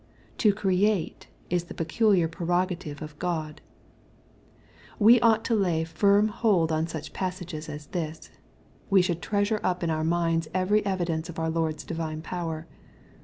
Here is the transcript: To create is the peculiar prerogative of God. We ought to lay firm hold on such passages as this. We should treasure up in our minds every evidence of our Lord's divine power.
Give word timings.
To 0.39 0.51
create 0.51 1.27
is 1.51 1.65
the 1.65 1.75
peculiar 1.75 2.27
prerogative 2.27 3.03
of 3.03 3.19
God. 3.19 3.61
We 4.97 5.19
ought 5.19 5.45
to 5.45 5.53
lay 5.53 5.83
firm 5.83 6.29
hold 6.29 6.71
on 6.71 6.87
such 6.87 7.13
passages 7.13 7.69
as 7.69 7.85
this. 7.85 8.31
We 8.89 9.03
should 9.03 9.21
treasure 9.21 9.59
up 9.61 9.83
in 9.83 9.91
our 9.91 10.03
minds 10.03 10.47
every 10.55 10.83
evidence 10.87 11.29
of 11.29 11.37
our 11.37 11.51
Lord's 11.51 11.83
divine 11.83 12.23
power. 12.23 12.65